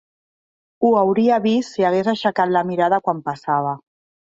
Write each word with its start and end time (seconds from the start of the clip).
Ho 0.81 0.91
hauria 1.01 1.39
vist 1.45 1.77
si 1.77 1.87
hagués 1.91 2.13
aixecat 2.17 2.59
la 2.59 2.67
mirada 2.75 3.05
quan 3.09 3.25
passava. 3.33 3.81